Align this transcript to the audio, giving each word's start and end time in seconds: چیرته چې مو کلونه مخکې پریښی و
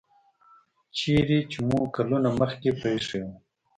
چیرته 0.97 1.37
چې 1.51 1.59
مو 1.67 1.79
کلونه 1.95 2.29
مخکې 2.39 2.69
پریښی 2.81 3.19
و 3.23 3.27